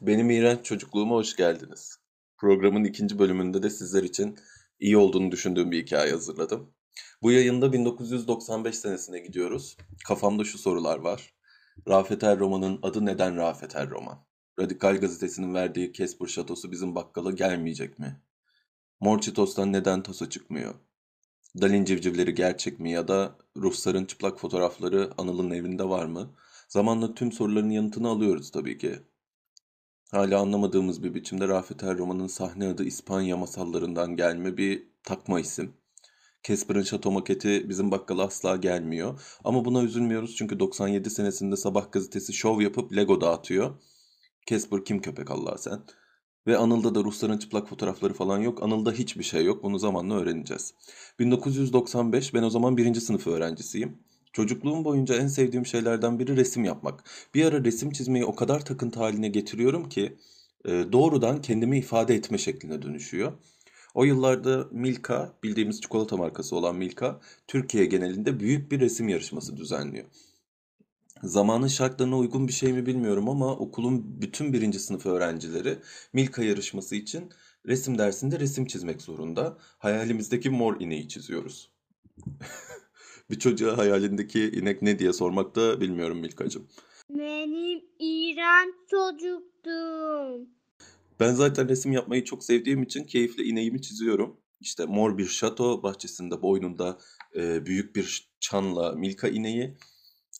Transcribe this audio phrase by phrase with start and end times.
[0.00, 1.98] Benim iğrenç çocukluğuma hoş geldiniz.
[2.36, 4.38] Programın ikinci bölümünde de sizler için
[4.80, 6.74] iyi olduğunu düşündüğüm bir hikaye hazırladım.
[7.22, 9.76] Bu yayında 1995 senesine gidiyoruz.
[10.08, 11.34] Kafamda şu sorular var.
[11.88, 14.26] Rafet Er romanın adı neden Rafet Er roman?
[14.60, 18.22] Radikal gazetesinin verdiği Kesper şatosu bizim bakkala gelmeyecek mi?
[19.00, 20.74] Mor Çitos'tan neden tosa çıkmıyor?
[21.60, 26.34] Dalin civcivleri gerçek mi ya da Rusların çıplak fotoğrafları Anıl'ın evinde var mı?
[26.68, 28.98] Zamanla tüm soruların yanıtını alıyoruz tabii ki.
[30.10, 35.72] Hala anlamadığımız bir biçimde Rafet Er romanın sahne adı İspanya masallarından gelme bir takma isim.
[36.42, 39.20] Casper'ın şato maketi bizim bakkala asla gelmiyor.
[39.44, 43.82] Ama buna üzülmüyoruz çünkü 97 senesinde Sabah gazetesi şov yapıp Lego dağıtıyor.
[44.46, 45.80] Casper kim köpek Allah sen?
[46.46, 48.62] Ve Anıl'da da Rusların çıplak fotoğrafları falan yok.
[48.62, 49.62] Anıl'da hiçbir şey yok.
[49.62, 50.74] Bunu zamanla öğreneceğiz.
[51.18, 53.98] 1995 ben o zaman birinci sınıf öğrencisiyim.
[54.32, 57.04] Çocukluğum boyunca en sevdiğim şeylerden biri resim yapmak.
[57.34, 60.16] Bir ara resim çizmeyi o kadar takıntı haline getiriyorum ki
[60.64, 63.32] e, doğrudan kendimi ifade etme şekline dönüşüyor.
[63.94, 70.06] O yıllarda Milka, bildiğimiz çikolata markası olan Milka, Türkiye genelinde büyük bir resim yarışması düzenliyor.
[71.22, 75.78] Zamanın şartlarına uygun bir şey mi bilmiyorum ama okulun bütün birinci sınıf öğrencileri
[76.12, 77.32] Milka yarışması için
[77.66, 79.58] resim dersinde resim çizmek zorunda.
[79.78, 81.70] Hayalimizdeki mor ineği çiziyoruz.
[83.30, 86.68] bir çocuğa hayalindeki inek ne diye sormak da bilmiyorum Milkacığım.
[87.10, 90.48] Benim iğrenç çocuktum.
[91.20, 94.36] Ben zaten resim yapmayı çok sevdiğim için keyifle ineğimi çiziyorum.
[94.60, 96.98] İşte mor bir şato bahçesinde boynunda
[97.36, 99.76] e, büyük bir çanla Milka ineği.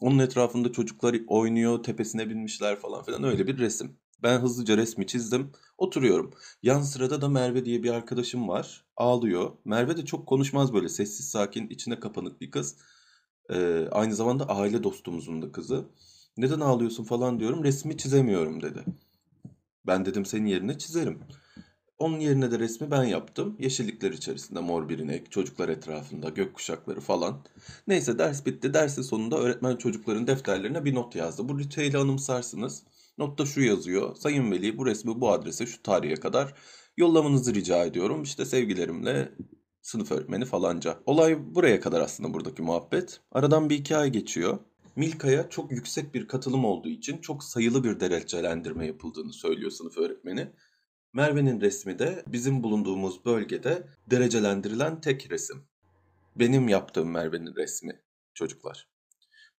[0.00, 3.96] Onun etrafında çocuklar oynuyor, tepesine binmişler falan filan öyle bir resim.
[4.22, 5.52] Ben hızlıca resmi çizdim.
[5.78, 6.30] Oturuyorum.
[6.62, 8.84] Yan sırada da Merve diye bir arkadaşım var.
[8.96, 9.52] Ağlıyor.
[9.64, 12.76] Merve de çok konuşmaz böyle sessiz sakin içine kapanık bir kız.
[13.50, 15.84] Ee, aynı zamanda aile dostumuzun da kızı.
[16.36, 17.64] Neden ağlıyorsun falan diyorum.
[17.64, 18.84] Resmi çizemiyorum dedi.
[19.86, 21.18] Ben dedim senin yerine çizerim.
[21.98, 23.56] Onun yerine de resmi ben yaptım.
[23.58, 27.44] Yeşillikler içerisinde mor bir inek, çocuklar etrafında, gökkuşakları falan.
[27.86, 28.74] Neyse ders bitti.
[28.74, 31.48] Dersin sonunda öğretmen çocukların defterlerine bir not yazdı.
[31.48, 32.82] Bu ritüeli anımsarsınız.
[33.18, 34.16] Notta şu yazıyor.
[34.16, 36.54] Sayın Veli bu resmi bu adrese şu tarihe kadar
[36.96, 38.22] yollamanızı rica ediyorum.
[38.22, 39.32] İşte sevgilerimle
[39.82, 40.98] sınıf öğretmeni falanca.
[41.06, 43.20] Olay buraya kadar aslında buradaki muhabbet.
[43.32, 44.58] Aradan bir iki ay geçiyor.
[44.96, 50.52] Milka'ya çok yüksek bir katılım olduğu için çok sayılı bir derecelendirme yapıldığını söylüyor sınıf öğretmeni.
[51.12, 55.64] Merve'nin resmi de bizim bulunduğumuz bölgede derecelendirilen tek resim.
[56.36, 58.00] Benim yaptığım Merve'nin resmi
[58.34, 58.97] çocuklar.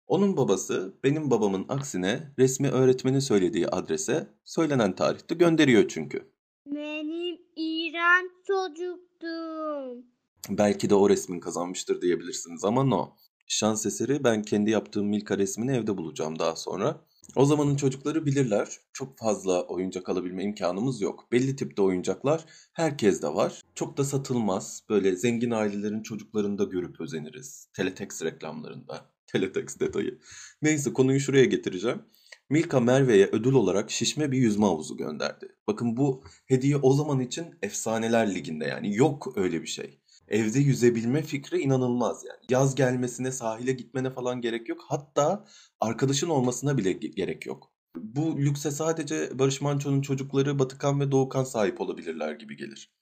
[0.09, 6.33] Onun babası benim babamın aksine resmi öğretmenin söylediği adrese söylenen tarihte gönderiyor çünkü.
[6.67, 10.07] Benim iğrenç çocuktum.
[10.51, 13.17] Belki de o resmin kazanmıştır diyebilirsiniz ama no.
[13.47, 17.05] Şans eseri ben kendi yaptığım Milka resmini evde bulacağım daha sonra.
[17.37, 18.79] O zamanın çocukları bilirler.
[18.93, 21.33] Çok fazla oyuncak alabilme imkanımız yok.
[21.33, 23.63] Belli tipte oyuncaklar herkes de var.
[23.75, 24.83] Çok da satılmaz.
[24.89, 27.69] Böyle zengin ailelerin çocuklarında görüp özeniriz.
[27.73, 29.18] Teletext reklamlarında.
[29.29, 30.19] Teletext detayı.
[30.63, 32.03] Neyse konuyu şuraya getireceğim.
[32.51, 35.49] Milka Merve'ye ödül olarak şişme bir yüzme havuzu gönderdi.
[35.67, 40.01] Bakın bu hediye o zaman için efsaneler liginde yani yok öyle bir şey.
[40.29, 42.39] Evde yüzebilme fikri inanılmaz yani.
[42.51, 44.85] Yaz gelmesine, sahile gitmene falan gerek yok.
[44.89, 45.45] Hatta
[45.81, 47.73] arkadaşın olmasına bile gerek yok.
[47.97, 52.93] Bu lükse sadece Barış Manço'nun çocukları Batıkan ve Doğukan sahip olabilirler gibi gelir.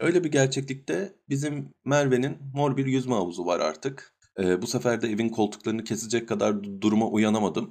[0.00, 4.15] Öyle bir gerçeklikte bizim Merve'nin mor bir yüzme havuzu var artık.
[4.38, 7.70] Ee, bu sefer de evin koltuklarını kesecek kadar duruma uyanamadım.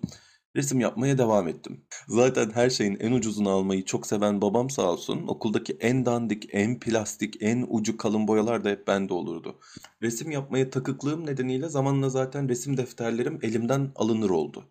[0.56, 1.86] Resim yapmaya devam ettim.
[2.08, 6.80] Zaten her şeyin en ucuzunu almayı çok seven babam sağ olsun okuldaki en dandik, en
[6.80, 9.60] plastik, en ucu kalın boyalar da hep bende olurdu.
[10.02, 14.64] Resim yapmaya takıklığım nedeniyle zamanla zaten resim defterlerim elimden alınır oldu.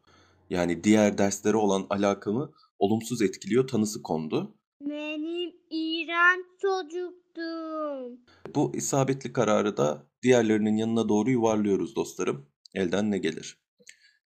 [0.50, 4.54] Yani diğer derslere olan alakamı olumsuz etkiliyor tanısı kondu.
[4.80, 8.20] Benim iğrenç çocuktum.
[8.54, 12.46] Bu isabetli kararı da diğerlerinin yanına doğru yuvarlıyoruz dostlarım.
[12.74, 13.58] Elden ne gelir?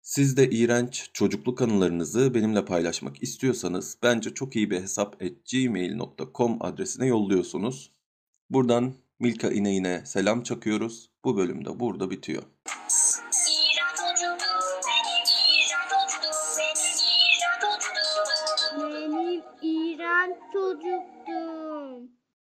[0.03, 6.57] Siz de iğrenç çocukluk anılarınızı benimle paylaşmak istiyorsanız bence çok iyi bir hesap at gmail.com
[6.61, 7.93] adresine yolluyorsunuz.
[8.51, 11.11] Buradan Milka ineğine selam çakıyoruz.
[11.25, 12.43] Bu bölüm de burada bitiyor.